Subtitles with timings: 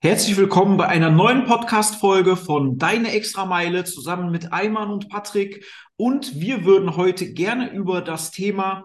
[0.00, 5.64] Herzlich willkommen bei einer neuen Podcast-Folge von Deine Extrameile zusammen mit Ayman und Patrick.
[5.96, 8.84] Und wir würden heute gerne über das Thema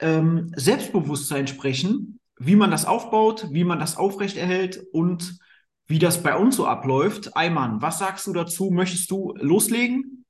[0.00, 5.38] ähm, Selbstbewusstsein sprechen, wie man das aufbaut, wie man das aufrechterhält und
[5.86, 7.36] wie das bei uns so abläuft.
[7.36, 8.70] Ayman, was sagst du dazu?
[8.72, 10.24] Möchtest du loslegen?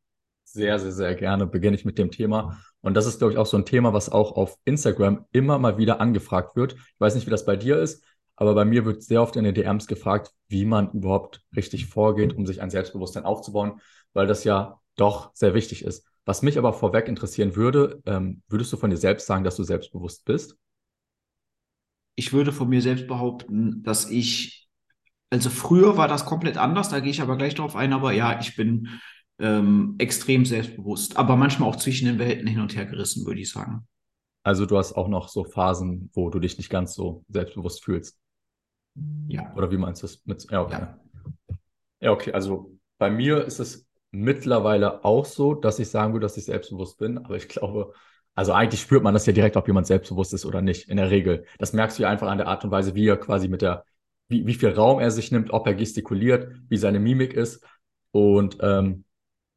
[0.45, 2.61] Sehr, sehr, sehr gerne beginne ich mit dem Thema.
[2.82, 5.79] Und das ist, glaube ich, auch so ein Thema, was auch auf Instagram immer mal
[5.79, 6.75] wieder angefragt wird.
[6.75, 8.05] Ich weiß nicht, wie das bei dir ist,
[8.41, 12.32] aber bei mir wird sehr oft in den DMs gefragt, wie man überhaupt richtig vorgeht,
[12.32, 13.82] um sich ein Selbstbewusstsein aufzubauen,
[14.14, 16.07] weil das ja doch sehr wichtig ist.
[16.25, 19.63] Was mich aber vorweg interessieren würde, ähm, würdest du von dir selbst sagen, dass du
[19.63, 20.57] selbstbewusst bist?
[22.16, 24.71] Ich würde von mir selbst behaupten, dass ich,
[25.29, 28.41] also früher war das komplett anders, da gehe ich aber gleich drauf ein, aber ja,
[28.41, 28.88] ich bin
[29.38, 33.50] ähm, extrem selbstbewusst, aber manchmal auch zwischen den Welten hin und her gerissen, würde ich
[33.50, 33.86] sagen.
[34.42, 38.19] Also du hast auch noch so Phasen, wo du dich nicht ganz so selbstbewusst fühlst.
[39.28, 39.53] Ja.
[39.55, 40.22] Oder wie meinst du das?
[40.25, 40.81] Mit, ja, okay.
[40.81, 40.98] Ja.
[42.00, 42.33] ja, okay.
[42.33, 46.98] Also bei mir ist es mittlerweile auch so, dass ich sagen würde, dass ich selbstbewusst
[46.98, 47.19] bin.
[47.19, 47.92] Aber ich glaube,
[48.34, 51.11] also eigentlich spürt man das ja direkt, ob jemand selbstbewusst ist oder nicht, in der
[51.11, 51.44] Regel.
[51.58, 53.84] Das merkst du ja einfach an der Art und Weise, wie er quasi mit der,
[54.28, 57.64] wie, wie viel Raum er sich nimmt, ob er gestikuliert, wie seine Mimik ist.
[58.12, 59.05] Und ähm,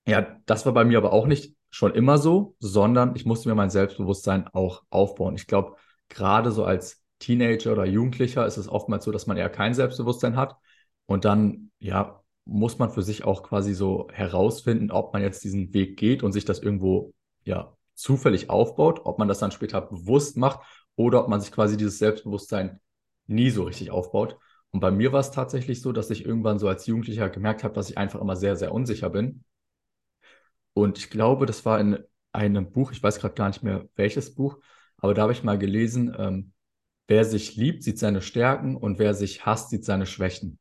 [0.08, 3.56] ja, das war bei mir aber auch nicht schon immer so, sondern ich musste mir
[3.56, 5.36] mein Selbstbewusstsein auch aufbauen.
[5.36, 5.76] Ich glaube,
[6.10, 10.36] gerade so als Teenager oder Jugendlicher ist es oftmals so, dass man eher kein Selbstbewusstsein
[10.36, 10.58] hat.
[11.06, 15.74] Und dann, ja, muss man für sich auch quasi so herausfinden, ob man jetzt diesen
[15.74, 17.14] Weg geht und sich das irgendwo,
[17.46, 20.60] ja, zufällig aufbaut, ob man das dann später bewusst macht
[20.96, 22.82] oder ob man sich quasi dieses Selbstbewusstsein
[23.28, 24.38] nie so richtig aufbaut.
[24.72, 27.74] Und bei mir war es tatsächlich so, dass ich irgendwann so als Jugendlicher gemerkt habe,
[27.76, 29.44] dass ich einfach immer sehr, sehr unsicher bin.
[30.74, 32.00] Und ich glaube, das war in
[32.32, 34.58] einem Buch, ich weiß gerade gar nicht mehr welches Buch,
[34.98, 36.53] aber da habe ich mal gelesen, ähm,
[37.14, 40.58] wer sich liebt, sieht seine Stärken und wer sich hasst, sieht seine Schwächen.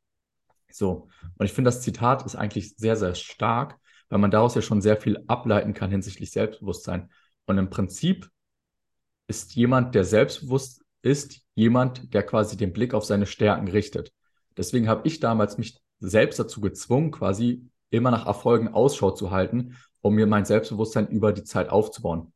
[0.70, 1.08] So.
[1.38, 3.78] Und ich finde, das Zitat ist eigentlich sehr, sehr stark,
[4.10, 7.10] weil man daraus ja schon sehr viel ableiten kann hinsichtlich Selbstbewusstsein.
[7.46, 8.28] Und im Prinzip
[9.28, 14.12] ist jemand, der selbstbewusst ist, jemand, der quasi den Blick auf seine Stärken richtet.
[14.54, 19.78] Deswegen habe ich damals mich selbst dazu gezwungen, quasi immer nach Erfolgen Ausschau zu halten,
[20.02, 22.34] um mir mein Selbstbewusstsein über die Zeit aufzubauen.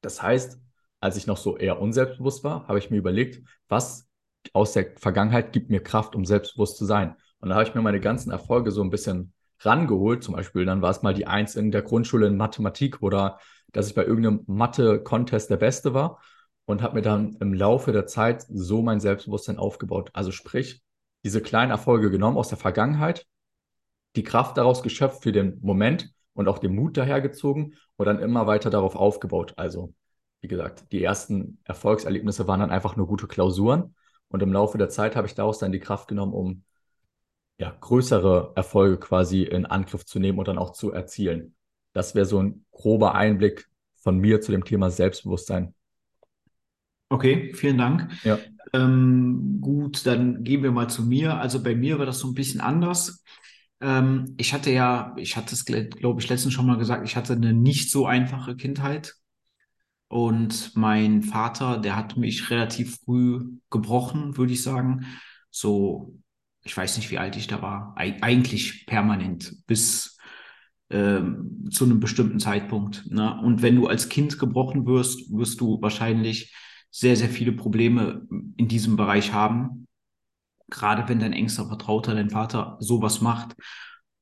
[0.00, 0.58] Das heißt,
[1.02, 4.08] als ich noch so eher unselbstbewusst war, habe ich mir überlegt, was
[4.52, 7.16] aus der Vergangenheit gibt mir Kraft, um selbstbewusst zu sein.
[7.40, 10.22] Und da habe ich mir meine ganzen Erfolge so ein bisschen rangeholt.
[10.22, 13.40] Zum Beispiel, dann war es mal die Eins in der Grundschule in Mathematik oder
[13.72, 16.20] dass ich bei irgendeinem Mathe-Contest der Beste war
[16.66, 20.10] und habe mir dann im Laufe der Zeit so mein Selbstbewusstsein aufgebaut.
[20.12, 20.82] Also sprich,
[21.24, 23.26] diese kleinen Erfolge genommen aus der Vergangenheit,
[24.14, 28.46] die Kraft daraus geschöpft für den Moment und auch den Mut dahergezogen und dann immer
[28.46, 29.54] weiter darauf aufgebaut.
[29.56, 29.94] Also
[30.42, 33.94] wie gesagt, die ersten Erfolgserlebnisse waren dann einfach nur gute Klausuren.
[34.28, 36.64] Und im Laufe der Zeit habe ich daraus dann die Kraft genommen, um
[37.58, 41.54] ja, größere Erfolge quasi in Angriff zu nehmen und dann auch zu erzielen.
[41.92, 45.74] Das wäre so ein grober Einblick von mir zu dem Thema Selbstbewusstsein.
[47.08, 48.10] Okay, vielen Dank.
[48.24, 48.38] Ja.
[48.72, 51.36] Ähm, gut, dann gehen wir mal zu mir.
[51.36, 53.22] Also bei mir war das so ein bisschen anders.
[53.80, 57.34] Ähm, ich hatte ja, ich hatte es, glaube ich, letztens schon mal gesagt, ich hatte
[57.34, 59.14] eine nicht so einfache Kindheit.
[60.12, 65.06] Und mein Vater, der hat mich relativ früh gebrochen, würde ich sagen.
[65.50, 66.18] So,
[66.64, 67.94] ich weiß nicht, wie alt ich da war.
[67.96, 70.18] Eig eigentlich permanent bis
[70.90, 73.10] ähm, zu einem bestimmten Zeitpunkt.
[73.10, 73.40] Ne?
[73.40, 76.54] Und wenn du als Kind gebrochen wirst, wirst du wahrscheinlich
[76.90, 78.26] sehr, sehr viele Probleme
[78.58, 79.88] in diesem Bereich haben.
[80.68, 83.56] Gerade wenn dein engster Vertrauter, dein Vater, sowas macht.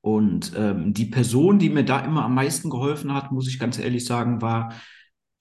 [0.03, 3.77] Und ähm, die Person, die mir da immer am meisten geholfen hat, muss ich ganz
[3.77, 4.73] ehrlich sagen, war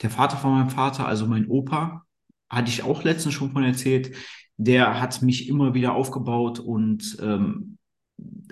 [0.02, 2.04] der Vater von meinem Vater, also mein Opa,
[2.50, 4.16] hatte ich auch letztens schon von erzählt,
[4.58, 7.78] der hat mich immer wieder aufgebaut und ähm,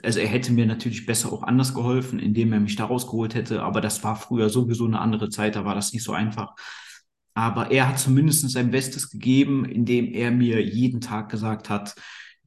[0.04, 3.64] also er hätte mir natürlich besser auch anders geholfen, indem er mich da rausgeholt hätte,
[3.64, 6.54] aber das war früher sowieso eine andere Zeit, da war das nicht so einfach.
[7.34, 11.96] Aber er hat zumindest sein Bestes gegeben, indem er mir jeden Tag gesagt hat,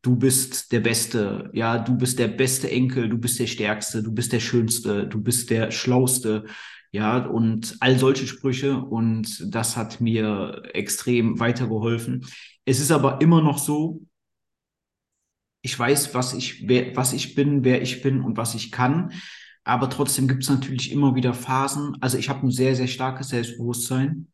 [0.03, 4.13] du bist der Beste, ja, du bist der beste Enkel, du bist der Stärkste, du
[4.13, 6.45] bist der Schönste, du bist der Schlauste,
[6.93, 12.27] ja, und all solche Sprüche und das hat mir extrem weitergeholfen.
[12.65, 14.01] Es ist aber immer noch so,
[15.63, 19.13] ich weiß, was ich, wer, was ich bin, wer ich bin und was ich kann.
[19.63, 21.97] Aber trotzdem gibt es natürlich immer wieder Phasen.
[22.01, 24.29] Also ich habe ein sehr, sehr starkes Selbstbewusstsein,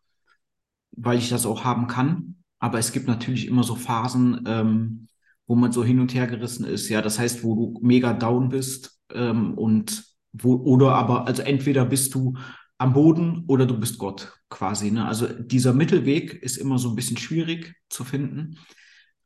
[0.93, 2.37] weil ich das auch haben kann.
[2.59, 5.09] Aber es gibt natürlich immer so Phasen, ähm,
[5.47, 6.89] wo man so hin und her gerissen ist.
[6.89, 11.85] Ja, das heißt, wo du mega down bist ähm, und wo, oder aber, also entweder
[11.85, 12.35] bist du
[12.79, 14.91] am Boden oder du bist Gott quasi.
[14.91, 15.07] Ne?
[15.07, 18.59] Also dieser Mittelweg ist immer so ein bisschen schwierig zu finden.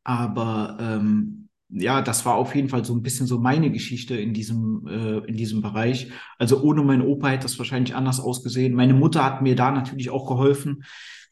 [0.05, 4.35] Aber ähm, ja, das war auf jeden Fall so ein bisschen so meine Geschichte in
[4.35, 6.11] diesem, äh, in diesem Bereich.
[6.39, 8.75] Also ohne meinen Opa hätte das wahrscheinlich anders ausgesehen.
[8.75, 10.85] Meine Mutter hat mir da natürlich auch geholfen,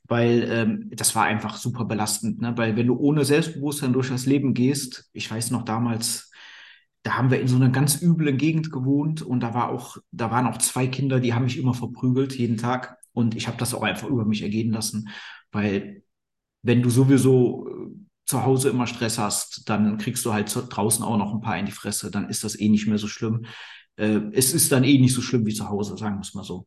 [0.05, 2.55] weil ähm, das war einfach super belastend, ne?
[2.57, 6.28] Weil wenn du ohne Selbstbewusstsein durch das Leben gehst, ich weiß noch damals,
[7.08, 10.31] da haben wir in so einer ganz üblen Gegend gewohnt und da war auch, da
[10.31, 13.72] waren auch zwei Kinder, die haben mich immer verprügelt jeden Tag und ich habe das
[13.72, 15.08] auch einfach über mich ergehen lassen,
[15.50, 16.02] weil
[16.60, 17.72] wenn du sowieso äh,
[18.26, 21.64] zu Hause immer Stress hast, dann kriegst du halt draußen auch noch ein paar in
[21.64, 23.46] die Fresse, dann ist das eh nicht mehr so schlimm.
[23.96, 26.44] Äh, es ist dann eh nicht so schlimm wie zu Hause, sagen wir es mal
[26.44, 26.66] so.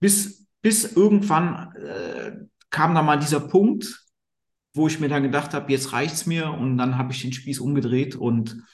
[0.00, 2.32] Bis, bis irgendwann äh,
[2.70, 4.06] kam da mal dieser Punkt,
[4.72, 7.58] wo ich mir dann gedacht habe, jetzt reicht's mir und dann habe ich den Spieß
[7.58, 8.64] umgedreht und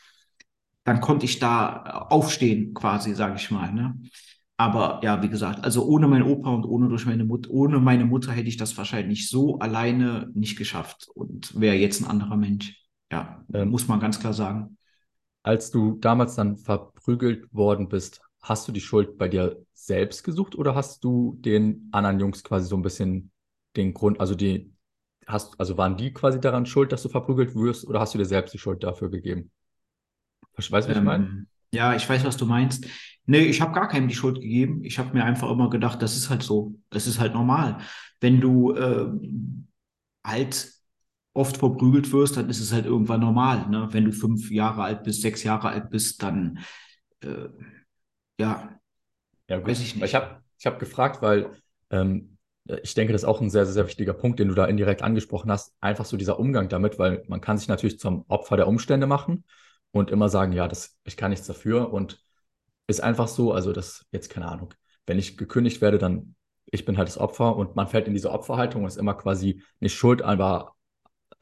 [0.91, 3.73] dann konnte ich da aufstehen, quasi, sage ich mal.
[3.73, 3.97] Ne?
[4.57, 8.05] Aber ja, wie gesagt, also ohne meinen Opa und ohne durch meine Mutter, ohne meine
[8.05, 12.75] Mutter hätte ich das wahrscheinlich so alleine nicht geschafft und wäre jetzt ein anderer Mensch.
[13.13, 14.79] Ja, ähm, muss man ganz klar sagen.
[15.45, 20.57] Als du damals dann verprügelt worden bist, hast du die Schuld bei dir selbst gesucht
[20.57, 23.31] oder hast du den anderen Jungs quasi so ein bisschen
[23.77, 24.73] den Grund, also die,
[25.25, 28.27] hast, also waren die quasi daran schuld, dass du verprügelt wirst oder hast du dir
[28.27, 29.53] selbst die Schuld dafür gegeben?
[30.69, 31.47] Weißt du, was ähm, ich meine?
[31.73, 32.87] Ja, ich weiß, was du meinst.
[33.27, 34.83] Nee, ich habe gar keinem die Schuld gegeben.
[34.83, 36.75] Ich habe mir einfach immer gedacht, das ist halt so.
[36.91, 37.79] Das ist halt normal.
[38.21, 39.07] Wenn du äh,
[40.27, 40.73] halt
[41.33, 43.69] oft verprügelt wirst, dann ist es halt irgendwann normal.
[43.69, 43.89] Ne?
[43.93, 46.59] Wenn du fünf Jahre alt bist, sechs Jahre alt bist, dann
[47.23, 47.49] äh,
[48.41, 48.77] ja,
[49.49, 49.69] ja gut.
[49.69, 50.05] weiß ich nicht.
[50.05, 51.53] Ich habe ich hab gefragt, weil
[51.91, 52.37] ähm,
[52.83, 55.03] ich denke, das ist auch ein sehr, sehr, sehr wichtiger Punkt, den du da indirekt
[55.03, 55.75] angesprochen hast.
[55.81, 59.45] Einfach so dieser Umgang damit, weil man kann sich natürlich zum Opfer der Umstände machen
[59.93, 62.23] und immer sagen, ja, das, ich kann nichts dafür und
[62.87, 64.75] ist einfach so, also das jetzt keine Ahnung,
[65.07, 66.35] wenn ich gekündigt werde, dann
[66.73, 69.95] ich bin halt das Opfer und man fällt in diese Opferhaltung ist immer quasi nicht
[69.95, 70.75] schuld, aber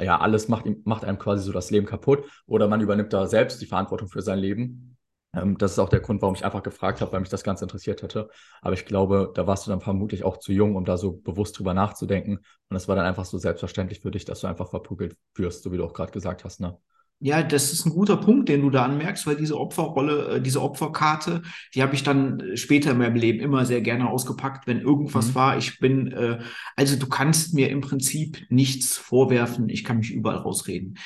[0.01, 3.61] ja, alles macht, macht einem quasi so das Leben kaputt oder man übernimmt da selbst
[3.61, 4.97] die Verantwortung für sein Leben.
[5.35, 7.65] Ähm, das ist auch der Grund, warum ich einfach gefragt habe, weil mich das Ganze
[7.65, 8.29] interessiert hätte.
[8.63, 11.59] Aber ich glaube, da warst du dann vermutlich auch zu jung, um da so bewusst
[11.59, 12.39] drüber nachzudenken.
[12.69, 15.73] Und es war dann einfach so selbstverständlich für dich, dass du einfach verprügelt wirst, so
[15.73, 16.79] wie du auch gerade gesagt hast, ne?
[17.21, 20.63] Ja, das ist ein guter Punkt, den du da anmerkst, weil diese Opferrolle, äh, diese
[20.63, 21.43] Opferkarte,
[21.75, 25.35] die habe ich dann später in meinem Leben immer sehr gerne ausgepackt, wenn irgendwas mhm.
[25.35, 25.59] war.
[25.59, 26.39] Ich bin, äh,
[26.77, 30.97] also du kannst mir im Prinzip nichts vorwerfen, ich kann mich überall rausreden.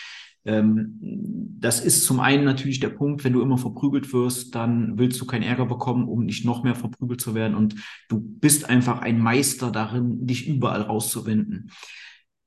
[0.45, 5.21] Ähm, das ist zum einen natürlich der Punkt, wenn du immer verprügelt wirst, dann willst
[5.21, 7.57] du keinen Ärger bekommen, um nicht noch mehr verprügelt zu werden.
[7.57, 7.77] Und
[8.09, 11.71] du bist einfach ein Meister darin, dich überall rauszuwenden.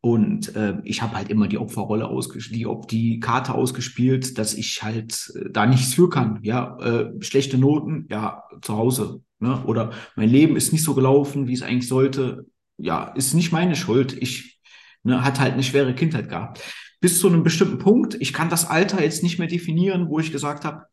[0.05, 4.83] Und äh, ich habe halt immer die Opferrolle ausgespielt, die, die Karte ausgespielt, dass ich
[4.83, 6.37] halt äh, da nichts für kann.
[6.43, 9.23] Ja, äh, schlechte Noten, ja, zu Hause.
[9.39, 9.63] Ne?
[9.65, 12.45] Oder mein Leben ist nicht so gelaufen, wie es eigentlich sollte.
[12.77, 14.15] Ja, ist nicht meine Schuld.
[14.21, 14.59] Ich
[15.01, 16.61] ne, hat halt eine schwere Kindheit gehabt.
[17.01, 18.15] Bis zu einem bestimmten Punkt.
[18.19, 20.83] Ich kann das Alter jetzt nicht mehr definieren, wo ich gesagt habe,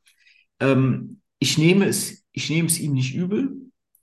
[0.59, 3.57] ähm, ich nehme es, ich nehme es ihm nicht übel.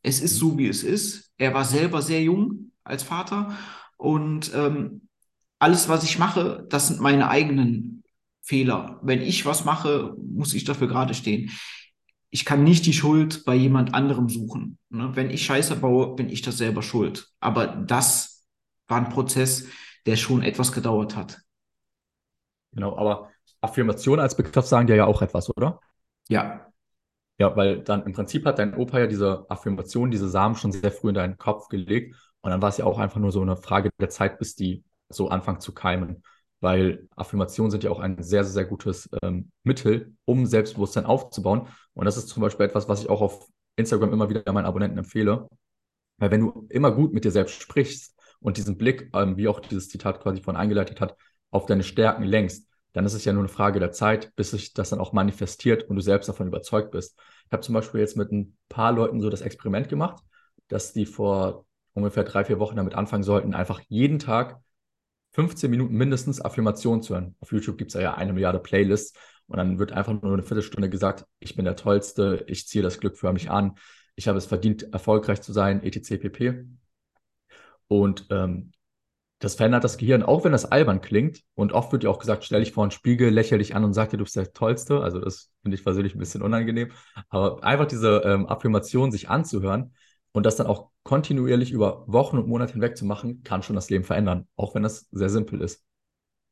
[0.04, 1.32] Es ist so, wie es ist.
[1.40, 3.58] Er war selber sehr jung als Vater
[4.00, 5.10] und ähm,
[5.60, 8.04] alles, was ich mache, das sind meine eigenen
[8.42, 8.98] Fehler.
[9.04, 11.52] Wenn ich was mache, muss ich dafür gerade stehen.
[12.30, 14.78] Ich kann nicht die Schuld bei jemand anderem suchen.
[14.90, 15.12] Ne?
[15.16, 17.28] Wenn ich Scheiße baue, bin ich das selber schuld.
[17.42, 18.48] Aber das
[18.88, 19.68] war ein Prozess,
[20.06, 21.42] der schon etwas gedauert hat.
[22.72, 23.30] Genau, aber
[23.60, 25.82] Affirmation als Begriff sagen dir ja auch etwas, oder?
[26.30, 26.72] Ja.
[27.38, 30.92] Ja, weil dann im Prinzip hat dein Opa ja diese Affirmation, diese Samen schon sehr
[30.92, 33.58] früh in deinen Kopf gelegt und dann war es ja auch einfach nur so eine
[33.58, 36.24] Frage der Zeit, bis die so anfangen zu keimen.
[36.62, 41.68] Weil Affirmationen sind ja auch ein sehr, sehr, gutes ähm, Mittel, um Selbstbewusstsein aufzubauen.
[41.94, 44.98] Und das ist zum Beispiel etwas, was ich auch auf Instagram immer wieder meinen Abonnenten
[44.98, 45.50] empfehle.
[46.18, 49.60] Weil wenn du immer gut mit dir selbst sprichst und diesen Blick, ähm, wie auch
[49.62, 51.16] dieses Zitat quasi von eingeleitet hat,
[51.52, 54.74] auf deine Stärken lenkst, dann ist es ja nur eine Frage der Zeit, bis sich
[54.74, 57.18] das dann auch manifestiert und du selbst davon überzeugt bist.
[57.46, 60.22] Ich habe zum Beispiel jetzt mit ein paar Leuten so das Experiment gemacht,
[60.68, 61.66] dass die vor
[62.00, 64.60] ungefähr drei, vier Wochen damit anfangen sollten, einfach jeden Tag
[65.34, 67.36] 15 Minuten mindestens Affirmationen zu hören.
[67.40, 69.14] Auf YouTube gibt es ja eine Milliarde Playlists
[69.48, 73.00] und dann wird einfach nur eine Viertelstunde gesagt, ich bin der Tollste, ich ziehe das
[73.00, 73.76] Glück für mich an,
[74.16, 76.18] ich habe es verdient, erfolgreich zu sein, etc.
[76.18, 76.66] pp.
[77.88, 78.72] Und ähm,
[79.40, 81.44] das verändert das Gehirn, auch wenn das albern klingt.
[81.56, 83.94] Und oft wird ja auch gesagt, stell dich vor einen Spiegel, lächle dich an und
[83.94, 85.00] sag dir, du bist der Tollste.
[85.02, 86.92] Also das finde ich persönlich ein bisschen unangenehm.
[87.30, 89.94] Aber einfach diese ähm, Affirmation sich anzuhören,
[90.32, 93.90] und das dann auch kontinuierlich über Wochen und Monate hinweg zu machen, kann schon das
[93.90, 95.84] Leben verändern, auch wenn das sehr simpel ist.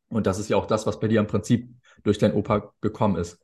[0.10, 1.70] Und das ist ja auch das, was bei dir im Prinzip
[2.04, 3.40] durch dein Opa gekommen ist.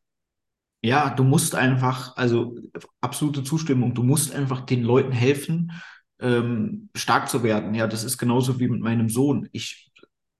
[0.81, 2.57] Ja, du musst einfach, also
[2.99, 5.71] absolute Zustimmung, du musst einfach den Leuten helfen,
[6.19, 7.73] ähm, stark zu werden.
[7.73, 9.47] Ja, das ist genauso wie mit meinem Sohn.
[9.51, 9.92] Ich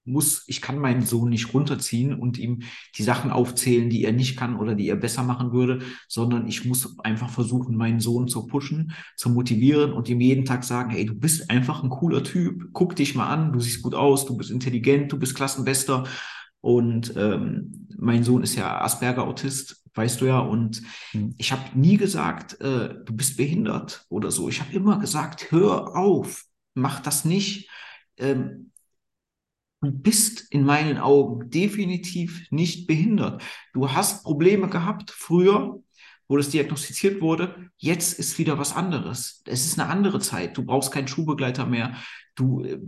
[0.04, 2.62] muss, ich kann meinen Sohn nicht runterziehen und ihm
[2.96, 6.64] die Sachen aufzählen, die er nicht kann oder die er besser machen würde, sondern ich
[6.64, 11.06] muss einfach versuchen, meinen Sohn zu pushen, zu motivieren und ihm jeden Tag sagen, hey,
[11.06, 14.36] du bist einfach ein cooler Typ, guck dich mal an, du siehst gut aus, du
[14.36, 16.04] bist intelligent, du bist Klassenbester.
[16.60, 20.38] Und ähm, mein Sohn ist ja Asperger-Autist, weißt du ja.
[20.38, 20.82] Und
[21.12, 21.34] mhm.
[21.36, 24.48] ich habe nie gesagt, äh, du bist behindert oder so.
[24.48, 26.44] Ich habe immer gesagt, hör auf,
[26.74, 27.68] mach das nicht.
[28.16, 28.70] Ähm,
[29.84, 33.42] du bist in meinen Augen definitiv nicht behindert.
[33.72, 35.80] Du hast Probleme gehabt früher,
[36.28, 37.70] wo das diagnostiziert wurde.
[37.76, 39.42] Jetzt ist wieder was anderes.
[39.46, 40.56] Es ist eine andere Zeit.
[40.56, 41.94] Du brauchst keinen Schuhbegleiter mehr.
[42.34, 42.80] Du, äh,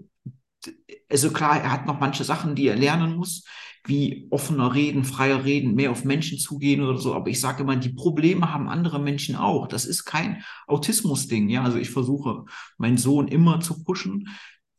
[1.11, 3.45] also klar, er hat noch manche Sachen, die er lernen muss,
[3.85, 7.15] wie offener reden, freier reden, mehr auf Menschen zugehen oder so.
[7.15, 9.69] Aber ich sage immer, die Probleme haben andere Menschen auch.
[9.69, 11.49] Das ist kein Autismus-Ding.
[11.49, 12.45] Ja, also ich versuche,
[12.79, 14.29] meinen Sohn immer zu pushen,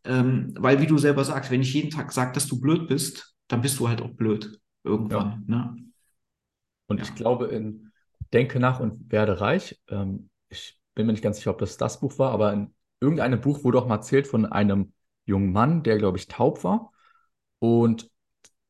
[0.08, 3.36] ähm, weil wie du selber sagst, wenn ich jeden Tag sage, dass du blöd bist,
[3.48, 5.46] dann bist du halt auch blöd irgendwann.
[5.48, 5.56] Ja.
[5.56, 5.76] Ne?
[6.88, 7.04] Und ja.
[7.04, 7.92] ich glaube in
[8.34, 9.80] Denke nach und werde reich.
[9.90, 13.40] Ähm, ich bin mir nicht ganz sicher, ob das das Buch war, aber in irgendeinem
[13.40, 14.94] Buch wurde auch mal erzählt von einem
[15.26, 16.92] jungen Mann, der, glaube ich, taub war
[17.60, 18.10] und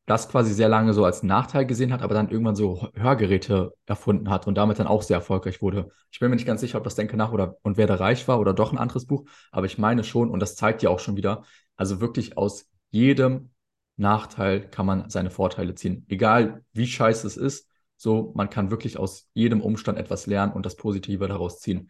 [0.07, 4.29] das quasi sehr lange so als Nachteil gesehen hat, aber dann irgendwann so Hörgeräte erfunden
[4.29, 5.89] hat und damit dann auch sehr erfolgreich wurde.
[6.11, 8.39] Ich bin mir nicht ganz sicher, ob das Denke nach oder und werde reich war
[8.39, 11.17] oder doch ein anderes Buch, aber ich meine schon, und das zeigt ja auch schon
[11.17, 11.43] wieder,
[11.75, 13.51] also wirklich aus jedem
[13.97, 16.05] Nachteil kann man seine Vorteile ziehen.
[16.07, 20.65] Egal wie scheiße es ist, so man kann wirklich aus jedem Umstand etwas lernen und
[20.65, 21.89] das Positive daraus ziehen.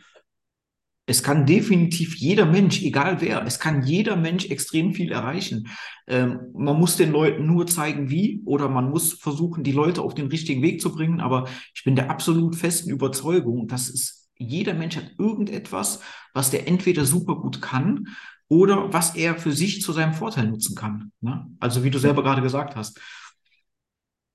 [1.10, 5.70] Es kann definitiv jeder Mensch, egal wer, es kann jeder Mensch extrem viel erreichen.
[6.06, 10.16] Ähm, man muss den Leuten nur zeigen, wie, oder man muss versuchen, die Leute auf
[10.16, 11.22] den richtigen Weg zu bringen.
[11.22, 16.02] Aber ich bin der absolut festen Überzeugung, dass es jeder Mensch hat irgendetwas,
[16.34, 18.10] was der entweder super gut kann
[18.50, 21.14] oder was er für sich zu seinem Vorteil nutzen kann.
[21.22, 21.48] Ne?
[21.62, 23.00] Also wie du selber gerade gesagt hast.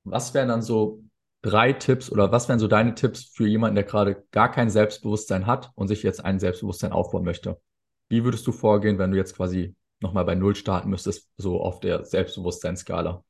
[0.04, 1.01] Was wären dann so
[1.42, 5.46] drei Tipps oder was wären so deine Tipps für jemanden, der gerade gar kein Selbstbewusstsein
[5.46, 7.61] hat und sich jetzt ein Selbstbewusstsein aufbauen möchte?
[8.08, 11.80] Wie würdest du vorgehen, wenn du jetzt quasi nochmal bei Null starten müsstest, so auf
[11.80, 13.25] der Selbstbewusstseinsskala?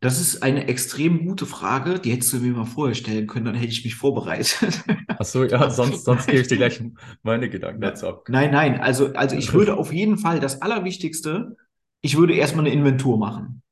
[0.00, 3.54] Das ist eine extrem gute Frage, die hättest du mir mal vorher stellen können, dann
[3.54, 4.84] hätte ich mich vorbereitet.
[5.08, 6.82] Ach so, ja, sonst, sonst gebe ich dir gleich
[7.22, 8.24] meine Gedanken dazu ab.
[8.28, 11.56] Nein, nein, also, also ich würde auf jeden Fall das Allerwichtigste,
[12.02, 13.62] ich würde erstmal eine Inventur machen.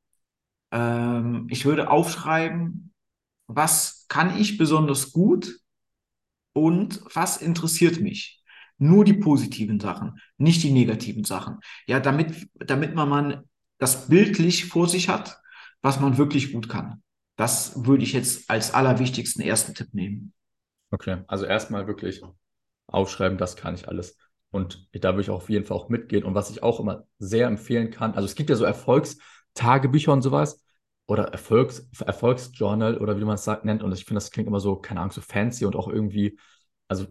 [0.72, 2.92] Ähm, ich würde aufschreiben,
[3.46, 5.60] was kann ich besonders gut
[6.54, 8.42] und was interessiert mich.
[8.78, 11.58] Nur die positiven Sachen, nicht die negativen Sachen.
[11.86, 13.44] Ja, damit, damit man, man
[13.78, 15.40] das bildlich vor sich hat,
[15.82, 17.02] was man wirklich gut kann.
[17.36, 20.32] Das würde ich jetzt als allerwichtigsten ersten Tipp nehmen.
[20.90, 22.22] Okay, also erstmal wirklich
[22.86, 24.16] aufschreiben, das kann ich alles.
[24.50, 26.24] Und da würde ich auf jeden Fall auch mitgehen.
[26.24, 30.22] Und was ich auch immer sehr empfehlen kann, also es gibt ja so Erfolgstagebücher und
[30.22, 30.61] sowas
[31.06, 33.82] oder Erfolgs, Erfolgsjournal oder wie man es sagt, nennt.
[33.82, 36.38] Und ich finde, das klingt immer so, keine Ahnung, so fancy und auch irgendwie,
[36.88, 37.06] also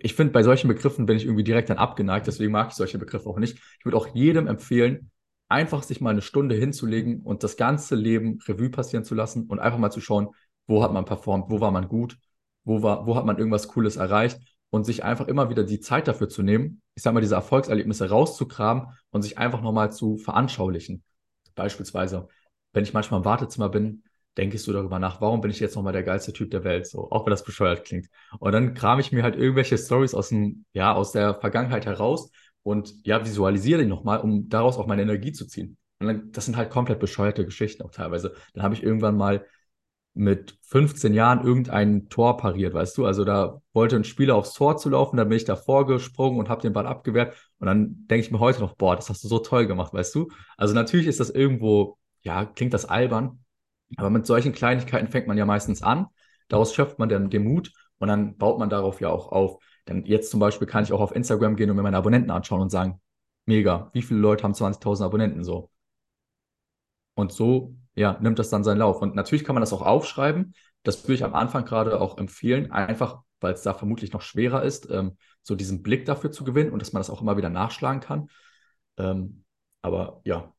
[0.00, 2.98] ich finde, bei solchen Begriffen bin ich irgendwie direkt dann abgeneigt, deswegen mag ich solche
[2.98, 3.58] Begriffe auch nicht.
[3.78, 5.10] Ich würde auch jedem empfehlen,
[5.48, 9.58] einfach sich mal eine Stunde hinzulegen und das ganze Leben Revue passieren zu lassen und
[9.58, 10.28] einfach mal zu schauen,
[10.66, 12.18] wo hat man performt, wo war man gut,
[12.64, 14.38] wo, war, wo hat man irgendwas Cooles erreicht
[14.70, 18.10] und sich einfach immer wieder die Zeit dafür zu nehmen, ich sag mal, diese Erfolgserlebnisse
[18.10, 21.02] rauszukramen und sich einfach nochmal zu veranschaulichen.
[21.54, 22.28] Beispielsweise,
[22.72, 24.02] wenn ich manchmal im Wartezimmer bin,
[24.36, 27.10] ich so darüber nach, warum bin ich jetzt nochmal der geilste Typ der Welt, so,
[27.10, 28.08] auch wenn das bescheuert klingt.
[28.38, 32.30] Und dann kram ich mir halt irgendwelche Stories aus dem, ja, aus der Vergangenheit heraus
[32.62, 35.76] und ja, visualisiere die nochmal, um daraus auch meine Energie zu ziehen.
[35.98, 38.34] Und dann, das sind halt komplett bescheuerte Geschichten auch teilweise.
[38.54, 39.44] Dann habe ich irgendwann mal
[40.14, 43.06] mit 15 Jahren irgendein Tor pariert, weißt du?
[43.06, 46.48] Also da wollte ein Spieler aufs Tor zu laufen, dann bin ich da vorgesprungen und
[46.48, 47.36] habe den Ball abgewehrt.
[47.58, 50.14] Und dann denke ich mir heute noch, boah, das hast du so toll gemacht, weißt
[50.14, 50.28] du?
[50.56, 53.44] Also natürlich ist das irgendwo ja, klingt das albern,
[53.96, 56.06] aber mit solchen Kleinigkeiten fängt man ja meistens an.
[56.48, 59.62] Daraus schöpft man dann den Mut und dann baut man darauf ja auch auf.
[59.86, 62.60] Denn jetzt zum Beispiel kann ich auch auf Instagram gehen und mir meine Abonnenten anschauen
[62.60, 63.00] und sagen,
[63.46, 65.70] mega, wie viele Leute haben 20.000 Abonnenten so?
[67.14, 69.02] Und so, ja, nimmt das dann seinen Lauf.
[69.02, 70.54] Und natürlich kann man das auch aufschreiben.
[70.84, 74.62] Das würde ich am Anfang gerade auch empfehlen, einfach weil es da vermutlich noch schwerer
[74.62, 77.50] ist, ähm, so diesen Blick dafür zu gewinnen und dass man das auch immer wieder
[77.50, 78.28] nachschlagen kann.
[78.96, 79.44] Ähm,
[79.82, 80.52] aber ja,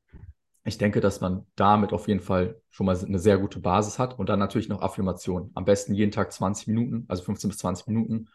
[0.64, 4.20] ich denke, dass man damit auf jeden Fall schon mal eine sehr gute Basis hat
[4.20, 5.52] und dann natürlich noch Affirmationen.
[5.56, 8.28] Am besten jeden Tag 20 Minuten, also 15 bis 20 Minuten.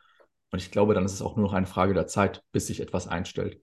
[0.51, 2.81] Und ich glaube, dann ist es auch nur noch eine Frage der Zeit, bis sich
[2.81, 3.61] etwas einstellt.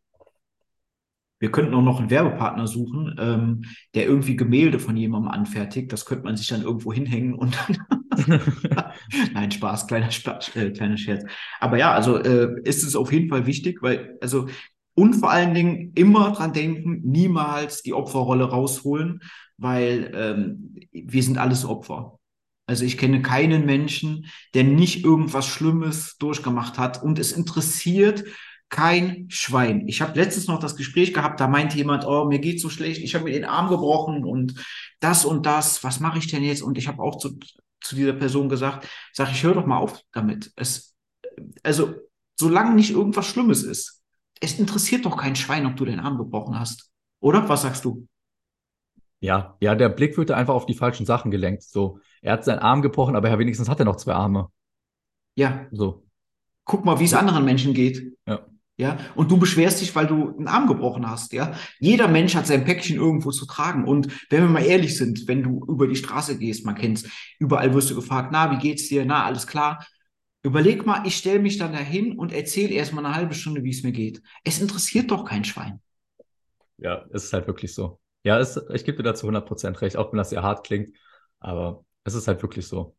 [1.39, 3.63] Wir könnten auch noch einen Werbepartner suchen, ähm,
[3.95, 5.91] der irgendwie Gemälde von jemandem anfertigt.
[5.91, 7.97] Das könnte man sich dann irgendwo hinhängen und dann.
[9.33, 11.23] Nein, Spaß, kleiner, Spaß, äh, kleiner Scherz.
[11.59, 14.49] Aber ja, also äh, ist es auf jeden Fall wichtig, weil, also
[14.93, 19.21] Und vor allen Dingen immer dran denken, niemals die Opferrolle rausholen,
[19.57, 22.19] weil ähm, wir sind alles Opfer.
[22.65, 28.23] Also ich kenne keinen Menschen, der nicht irgendwas Schlimmes durchgemacht hat und es interessiert
[28.69, 29.87] kein Schwein.
[29.87, 33.01] Ich habe letztens noch das Gespräch gehabt, da meinte jemand, oh, mir geht's so schlecht,
[33.01, 34.55] ich habe mir den Arm gebrochen und
[35.01, 36.61] das und das, was mache ich denn jetzt?
[36.61, 37.37] Und ich habe auch zu,
[37.81, 40.53] zu dieser Person gesagt, sag ich, hör doch mal auf damit.
[40.55, 40.95] Es,
[41.63, 41.93] also,
[42.39, 44.00] solange nicht irgendwas Schlimmes ist,
[44.41, 46.91] es interessiert doch kein Schwein, ob du den Arm gebrochen hast.
[47.21, 47.47] Oder?
[47.47, 48.07] Was sagst du?
[49.19, 51.63] Ja, ja, der Blick wird einfach auf die falschen Sachen gelenkt.
[51.63, 54.49] So, er hat seinen Arm gebrochen, aber ja, wenigstens hat er noch zwei Arme.
[55.35, 55.67] Ja.
[55.71, 56.03] So.
[56.65, 58.17] Guck mal, wie es anderen Menschen geht.
[58.27, 58.45] Ja.
[58.77, 61.53] Ja, und du beschwerst dich, weil du einen Arm gebrochen hast, ja.
[61.79, 63.85] Jeder Mensch hat sein Päckchen irgendwo zu tragen.
[63.85, 67.07] Und wenn wir mal ehrlich sind, wenn du über die Straße gehst, man kennt's,
[67.37, 69.05] überall wirst du gefragt, na, wie geht's dir?
[69.05, 69.85] Na, alles klar.
[70.43, 73.83] Überleg mal, ich stelle mich dann dahin und erzähle erstmal eine halbe Stunde, wie es
[73.83, 74.21] mir geht.
[74.43, 75.81] Es interessiert doch kein Schwein.
[76.77, 77.99] Ja, es ist halt wirklich so.
[78.23, 80.95] Ja, es, ich gebe dir dazu 100% recht, auch wenn das sehr hart klingt.
[81.39, 82.95] Aber es ist halt wirklich so.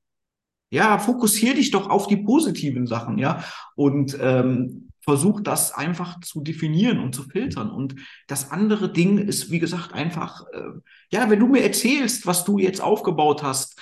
[0.71, 3.45] Ja, fokussier dich doch auf die positiven Sachen, ja.
[3.75, 7.71] Und ähm, versuch das einfach zu definieren und zu filtern.
[7.71, 7.97] Und
[8.29, 10.81] das andere Ding ist, wie gesagt, einfach, äh,
[11.11, 13.79] ja, wenn du mir erzählst, was du jetzt aufgebaut hast,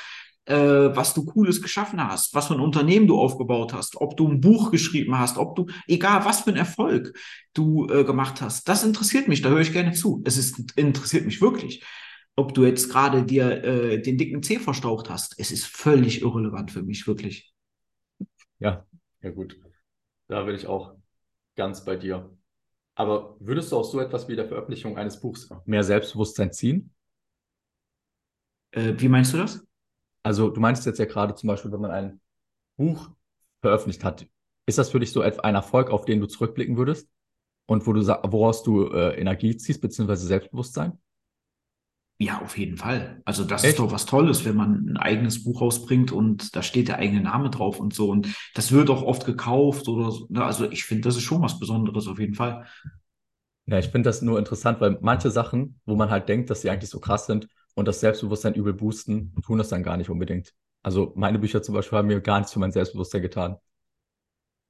[0.46, 4.28] äh, was du Cooles geschaffen hast, was für ein Unternehmen du aufgebaut hast, ob du
[4.28, 7.16] ein Buch geschrieben hast, ob du, egal was für ein Erfolg
[7.52, 10.22] du äh, gemacht hast, das interessiert mich, da höre ich gerne zu.
[10.24, 11.84] Es ist, interessiert mich wirklich.
[12.36, 16.70] Ob du jetzt gerade dir äh, den dicken Zeh verstaucht hast, es ist völlig irrelevant
[16.70, 17.52] für mich, wirklich.
[18.58, 18.86] Ja,
[19.22, 19.58] ja gut.
[20.28, 20.94] Da will ich auch
[21.56, 22.30] ganz bei dir.
[22.94, 26.92] Aber würdest du auch so etwas wie der Veröffentlichung eines Buchs mehr Selbstbewusstsein ziehen?
[28.72, 29.66] Äh, wie meinst du das?
[30.22, 32.20] Also du meinst jetzt ja gerade zum Beispiel, wenn man ein
[32.76, 33.10] Buch
[33.62, 34.26] veröffentlicht hat,
[34.66, 37.08] ist das für dich so ein Erfolg, auf den du zurückblicken würdest?
[37.66, 40.98] Und wo du woraus du äh, Energie ziehst, beziehungsweise Selbstbewusstsein?
[42.18, 43.22] Ja, auf jeden Fall.
[43.24, 43.72] Also das Echt?
[43.72, 47.22] ist doch was Tolles, wenn man ein eigenes Buch rausbringt und da steht der eigene
[47.22, 48.10] Name drauf und so.
[48.10, 50.28] Und das wird auch oft gekauft oder so.
[50.34, 52.66] Also ich finde, das ist schon was Besonderes auf jeden Fall.
[53.66, 56.70] Ja, ich finde das nur interessant, weil manche Sachen, wo man halt denkt, dass sie
[56.70, 57.48] eigentlich so krass sind
[57.80, 60.54] und das Selbstbewusstsein übel boosten, tun das dann gar nicht unbedingt.
[60.82, 63.56] Also meine Bücher zum Beispiel haben mir gar nichts für mein Selbstbewusstsein getan.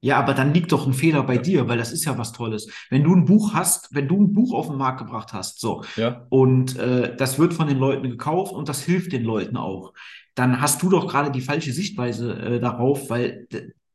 [0.02, 1.42] Ja, aber dann liegt doch ein Fehler bei ja.
[1.42, 2.72] dir, weil das ist ja was Tolles.
[2.88, 5.84] Wenn du ein Buch hast, wenn du ein Buch auf den Markt gebracht hast, so,
[5.96, 6.26] ja.
[6.30, 9.92] und äh, das wird von den Leuten gekauft und das hilft den Leuten auch,
[10.34, 13.46] dann hast du doch gerade die falsche Sichtweise äh, darauf, weil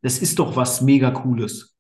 [0.04, 1.76] das ist doch was mega Cooles.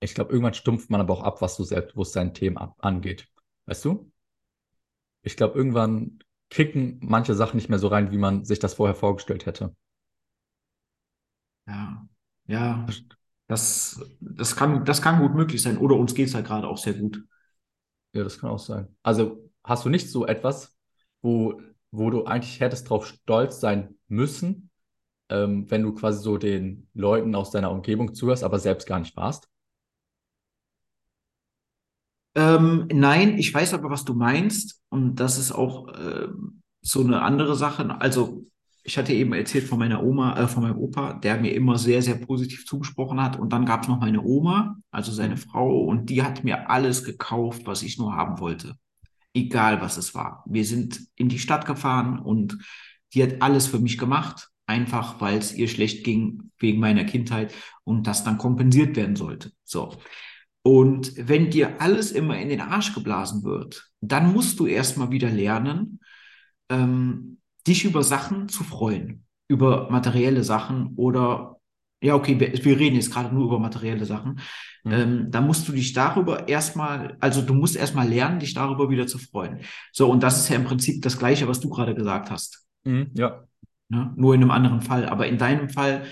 [0.00, 3.26] Ich glaube, irgendwann stumpft man aber auch ab, was so Selbstbewusstsein-Themen angeht.
[3.66, 4.10] Weißt du?
[5.22, 6.18] Ich glaube, irgendwann
[6.50, 9.74] kicken manche Sachen nicht mehr so rein, wie man sich das vorher vorgestellt hätte.
[11.66, 12.06] Ja.
[12.46, 12.86] Ja,
[13.46, 15.78] das, das, kann, das kann gut möglich sein.
[15.78, 17.22] Oder uns geht es halt gerade auch sehr gut.
[18.14, 18.88] Ja, das kann auch sein.
[19.02, 20.76] Also hast du nicht so etwas,
[21.22, 21.60] wo,
[21.92, 24.70] wo du eigentlich hättest drauf stolz sein müssen,
[25.30, 29.16] ähm, wenn du quasi so den Leuten aus deiner Umgebung zuhörst, aber selbst gar nicht
[29.16, 29.49] warst?
[32.34, 34.80] Ähm, nein, ich weiß aber, was du meinst.
[34.88, 36.28] Und das ist auch äh,
[36.80, 38.00] so eine andere Sache.
[38.00, 38.46] Also
[38.82, 42.02] ich hatte eben erzählt von meiner Oma, äh, von meinem Opa, der mir immer sehr,
[42.02, 43.38] sehr positiv zugesprochen hat.
[43.38, 47.04] Und dann gab es noch meine Oma, also seine Frau, und die hat mir alles
[47.04, 48.76] gekauft, was ich nur haben wollte.
[49.34, 50.44] Egal was es war.
[50.46, 52.58] Wir sind in die Stadt gefahren und
[53.14, 57.52] die hat alles für mich gemacht, einfach weil es ihr schlecht ging wegen meiner Kindheit
[57.84, 59.52] und das dann kompensiert werden sollte.
[59.64, 59.96] So.
[60.62, 65.30] Und wenn dir alles immer in den Arsch geblasen wird, dann musst du erstmal wieder
[65.30, 66.00] lernen,
[66.68, 71.56] ähm, dich über Sachen zu freuen, über materielle Sachen oder
[72.02, 74.40] ja, okay, wir, wir reden jetzt gerade nur über materielle Sachen.
[74.84, 74.92] Mhm.
[74.92, 79.06] Ähm, da musst du dich darüber erstmal, also du musst erstmal lernen, dich darüber wieder
[79.06, 79.60] zu freuen.
[79.92, 82.66] So, und das ist ja im Prinzip das Gleiche, was du gerade gesagt hast.
[82.84, 83.44] Mhm, ja.
[83.90, 84.12] Ne?
[84.16, 85.06] Nur in einem anderen Fall.
[85.06, 86.04] Aber in deinem Fall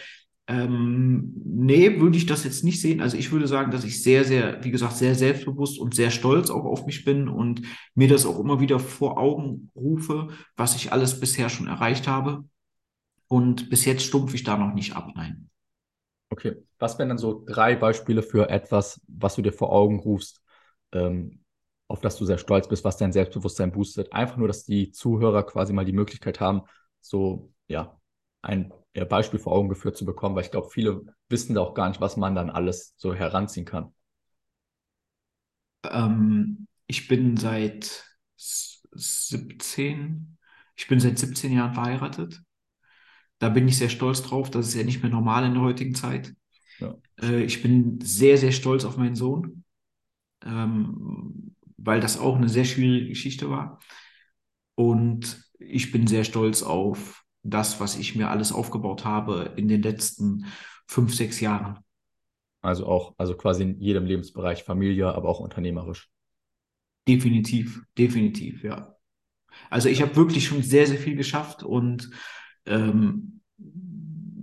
[0.48, 3.02] ähm, nee, würde ich das jetzt nicht sehen.
[3.02, 6.48] Also ich würde sagen, dass ich sehr, sehr, wie gesagt, sehr selbstbewusst und sehr stolz
[6.48, 7.62] auch auf mich bin und
[7.94, 12.44] mir das auch immer wieder vor Augen rufe, was ich alles bisher schon erreicht habe.
[13.26, 15.50] Und bis jetzt stumpfe ich da noch nicht ab, nein.
[16.30, 20.42] Okay, was wären dann so drei Beispiele für etwas, was du dir vor Augen rufst,
[20.92, 21.44] ähm,
[21.88, 24.14] auf das du sehr stolz bist, was dein Selbstbewusstsein boostet?
[24.14, 26.62] Einfach nur, dass die Zuhörer quasi mal die Möglichkeit haben,
[27.02, 27.98] so, ja,
[28.40, 28.72] ein
[29.08, 32.00] Beispiel vor Augen geführt zu bekommen, weil ich glaube, viele wissen da auch gar nicht,
[32.00, 33.92] was man dann alles so heranziehen kann.
[35.84, 38.04] Ähm, ich bin seit
[38.36, 40.38] 17,
[40.76, 42.42] ich bin seit 17 Jahren verheiratet.
[43.38, 44.50] Da bin ich sehr stolz drauf.
[44.50, 46.34] Das ist ja nicht mehr normal in der heutigen Zeit.
[46.78, 46.94] Ja.
[47.20, 49.64] Äh, ich bin sehr, sehr stolz auf meinen Sohn.
[50.44, 53.80] ähm, weil das auch eine sehr schwierige Geschichte war.
[54.74, 59.82] Und ich bin sehr stolz auf das, was ich mir alles aufgebaut habe in den
[59.82, 60.46] letzten
[60.86, 61.78] fünf, sechs Jahren.
[62.60, 66.08] Also auch, also quasi in jedem Lebensbereich, Familie, aber auch unternehmerisch.
[67.06, 68.94] Definitiv, definitiv, ja.
[69.70, 72.10] Also ich habe wirklich schon sehr, sehr viel geschafft und
[72.66, 73.40] ähm,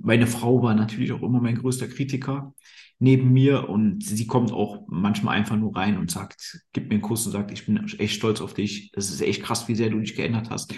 [0.02, 2.54] meine Frau war natürlich auch immer mein größter Kritiker
[3.00, 7.02] neben mir und sie kommt auch manchmal einfach nur rein und sagt, gibt mir einen
[7.02, 8.92] Kuss und sagt, ich bin echt stolz auf dich.
[8.94, 10.74] Es ist echt krass, wie sehr du dich geändert hast.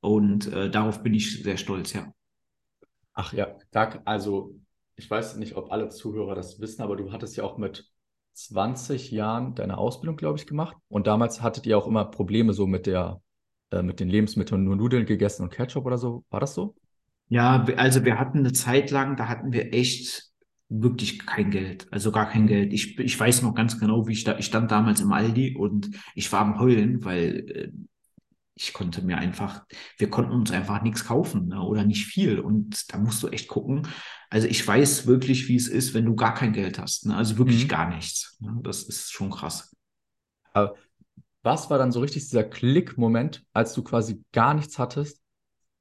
[0.00, 2.12] Und äh, darauf bin ich sehr stolz, ja.
[3.14, 4.54] Ach ja, Doug, also
[4.96, 7.90] ich weiß nicht, ob alle Zuhörer das wissen, aber du hattest ja auch mit
[8.34, 10.76] 20 Jahren deine Ausbildung, glaube ich, gemacht.
[10.88, 13.20] Und damals hattet ihr auch immer Probleme so mit der,
[13.70, 16.24] äh, mit den Lebensmitteln, nur Nudeln gegessen und Ketchup oder so.
[16.30, 16.76] War das so?
[17.28, 20.30] Ja, also wir hatten eine Zeit lang, da hatten wir echt
[20.68, 22.72] wirklich kein Geld, also gar kein Geld.
[22.72, 25.90] Ich, ich weiß noch ganz genau, wie ich da, ich stand damals im Aldi und
[26.14, 27.72] ich war am Heulen, weil äh,
[28.60, 29.64] ich konnte mir einfach,
[29.98, 32.40] wir konnten uns einfach nichts kaufen ne, oder nicht viel.
[32.40, 33.86] Und da musst du echt gucken.
[34.30, 37.06] Also ich weiß wirklich, wie es ist, wenn du gar kein Geld hast.
[37.06, 37.16] Ne?
[37.16, 37.68] Also wirklich mhm.
[37.68, 38.36] gar nichts.
[38.40, 38.58] Ne?
[38.62, 39.74] Das ist schon krass.
[40.52, 40.74] Aber
[41.42, 45.22] was war dann so richtig dieser Klick-Moment, als du quasi gar nichts hattest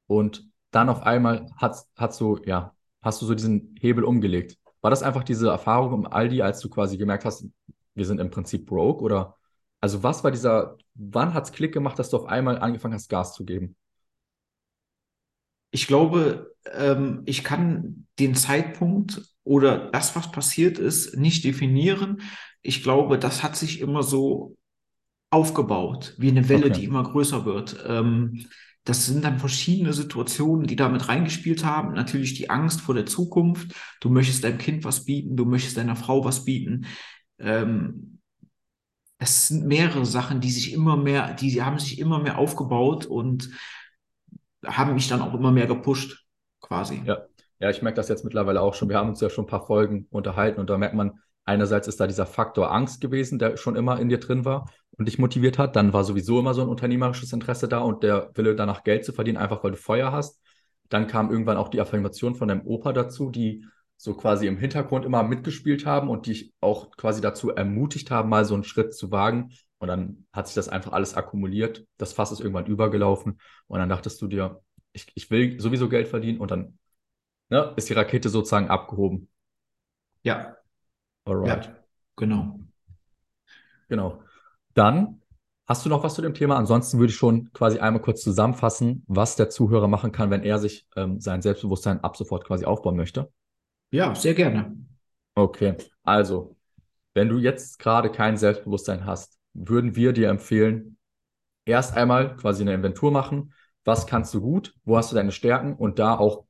[0.06, 4.58] und dann auf einmal hat, hat so, ja, hast du so diesen Hebel umgelegt?
[4.82, 7.48] War das einfach diese Erfahrung im Aldi, als du quasi gemerkt hast,
[7.96, 9.04] wir sind im Prinzip broke?
[9.04, 9.37] Oder
[9.80, 13.10] also was war dieser, wann hat es Klick gemacht, dass du auf einmal angefangen hast,
[13.10, 13.76] Gas zu geben?
[15.72, 22.22] Ich glaube, ähm, ich kann den Zeitpunkt oder das, was passiert ist, nicht definieren.
[22.62, 24.56] Ich glaube, das hat sich immer so
[25.30, 26.80] aufgebaut, wie eine Welle, okay.
[26.80, 27.84] die immer größer wird.
[27.86, 28.46] Ähm,
[28.86, 31.94] das sind dann verschiedene Situationen, die damit reingespielt haben.
[31.94, 33.74] Natürlich die Angst vor der Zukunft.
[34.00, 36.86] Du möchtest deinem Kind was bieten, du möchtest deiner Frau was bieten.
[37.38, 38.17] Ähm,
[39.20, 43.50] es sind mehrere Sachen, die sich immer mehr, die haben sich immer mehr aufgebaut und
[44.66, 46.26] haben mich dann auch immer mehr gepusht,
[46.62, 47.02] quasi.
[47.06, 47.26] Ja,
[47.60, 48.90] ja, ich merke das jetzt mittlerweile auch schon.
[48.90, 52.00] Wir haben uns ja schon ein paar Folgen unterhalten und da merkt man, einerseits ist
[52.00, 55.58] da dieser Faktor Angst gewesen, der schon immer in dir drin war und dich motiviert
[55.58, 55.76] hat.
[55.76, 59.14] Dann war sowieso immer so ein unternehmerisches Interesse da und der Wille danach Geld zu
[59.14, 60.42] verdienen, einfach weil du Feuer hast.
[60.90, 63.66] Dann kam irgendwann auch die Affirmation von deinem Opa dazu, die
[63.98, 68.46] so quasi im Hintergrund immer mitgespielt haben und dich auch quasi dazu ermutigt haben, mal
[68.46, 69.52] so einen Schritt zu wagen.
[69.80, 71.86] Und dann hat sich das einfach alles akkumuliert.
[71.98, 73.40] Das Fass ist irgendwann übergelaufen.
[73.68, 74.62] Und dann dachtest du dir,
[74.94, 76.78] ich, ich will sowieso Geld verdienen und dann
[77.50, 79.30] ne, ist die Rakete sozusagen abgehoben.
[80.24, 80.56] Ja.
[81.26, 81.66] Alright.
[81.66, 81.76] Ja,
[82.16, 82.60] genau.
[83.90, 84.22] Genau.
[84.74, 85.22] Dann
[85.68, 86.56] hast du noch was zu dem Thema?
[86.56, 90.60] Ansonsten würde ich schon quasi einmal kurz zusammenfassen, was der Zuhörer machen kann, wenn er
[90.60, 93.32] sich ähm, sein Selbstbewusstsein ab sofort quasi aufbauen möchte.
[93.92, 94.76] Ja, sehr gerne.
[95.36, 96.58] Okay, also,
[97.14, 100.98] wenn du jetzt gerade kein Selbstbewusstsein hast, würden wir dir empfehlen,
[101.66, 103.54] erst einmal quasi eine Inventur machen.
[103.86, 104.74] Was kannst du gut?
[104.84, 105.76] Wo hast du deine Stärken?
[105.76, 106.46] Und da auch,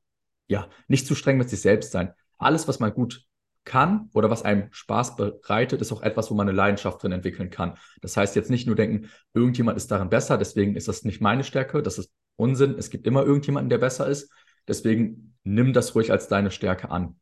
[0.47, 2.13] ja, nicht zu streng mit sich selbst sein.
[2.37, 3.25] Alles, was man gut
[3.65, 7.49] kann oder was einem Spaß bereitet, ist auch etwas, wo man eine Leidenschaft drin entwickeln
[7.49, 7.77] kann.
[8.01, 11.43] Das heißt jetzt nicht nur denken, irgendjemand ist darin besser, deswegen ist das nicht meine
[11.43, 11.83] Stärke.
[11.83, 12.75] Das ist Unsinn.
[12.77, 14.31] Es gibt immer irgendjemanden, der besser ist.
[14.67, 17.19] Deswegen nimm das ruhig als deine Stärke an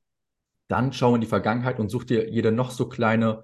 [0.67, 3.43] dann schau in die Vergangenheit und such dir jede noch so kleine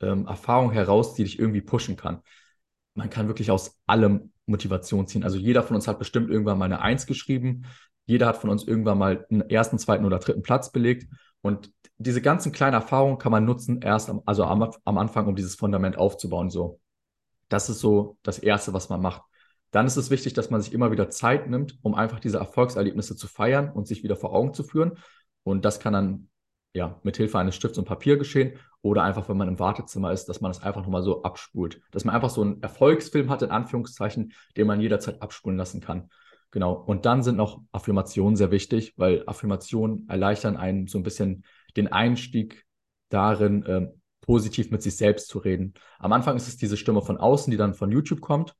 [0.00, 2.22] ähm, Erfahrung heraus, die dich irgendwie pushen kann.
[2.94, 5.24] Man kann wirklich aus allem Motivation ziehen.
[5.24, 7.64] Also jeder von uns hat bestimmt irgendwann mal eine Eins geschrieben.
[8.06, 11.06] Jeder hat von uns irgendwann mal einen ersten, zweiten oder dritten Platz belegt.
[11.40, 15.36] Und diese ganzen kleinen Erfahrungen kann man nutzen, erst am, also am, am Anfang, um
[15.36, 16.50] dieses Fundament aufzubauen.
[16.50, 16.80] So.
[17.48, 19.22] Das ist so das Erste, was man macht.
[19.70, 23.16] Dann ist es wichtig, dass man sich immer wieder Zeit nimmt, um einfach diese Erfolgserlebnisse
[23.16, 24.98] zu feiern und sich wieder vor Augen zu führen.
[25.44, 26.28] Und das kann dann
[26.74, 30.28] ja, mit Hilfe eines Stifts und Papier geschehen oder einfach, wenn man im Wartezimmer ist,
[30.28, 31.80] dass man das einfach nochmal so abspult.
[31.90, 36.10] Dass man einfach so einen Erfolgsfilm hat, in Anführungszeichen, den man jederzeit abspulen lassen kann.
[36.50, 36.72] Genau.
[36.72, 41.44] Und dann sind noch Affirmationen sehr wichtig, weil Affirmationen erleichtern einen so ein bisschen
[41.76, 42.66] den Einstieg
[43.08, 43.88] darin, äh,
[44.20, 45.74] positiv mit sich selbst zu reden.
[45.98, 48.54] Am Anfang ist es diese Stimme von außen, die dann von YouTube kommt.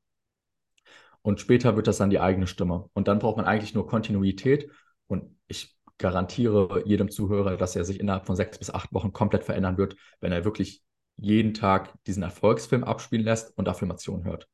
[1.22, 2.88] Und später wird das dann die eigene Stimme.
[2.94, 4.70] Und dann braucht man eigentlich nur Kontinuität.
[5.06, 9.44] Und ich garantiere jedem Zuhörer, dass er sich innerhalb von sechs bis acht Wochen komplett
[9.44, 10.82] verändern wird, wenn er wirklich
[11.16, 14.48] jeden Tag diesen Erfolgsfilm abspielen lässt und Affirmationen hört.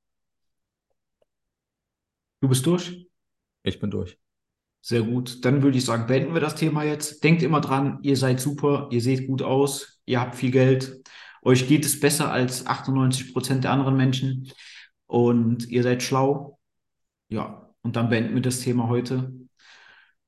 [2.41, 3.09] Du bist durch?
[3.63, 4.19] Ich bin durch.
[4.81, 5.45] Sehr gut.
[5.45, 7.23] Dann würde ich sagen, beenden wir das Thema jetzt.
[7.25, 11.03] Denkt immer dran, ihr seid super, ihr seht gut aus, ihr habt viel Geld,
[11.43, 14.51] euch geht es besser als 98 Prozent der anderen Menschen
[15.07, 16.59] und ihr seid schlau.
[17.29, 19.33] Ja, und dann beenden wir das Thema heute.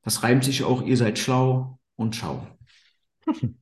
[0.03, 2.47] Das reimt sich auch, ihr seid schlau und schau.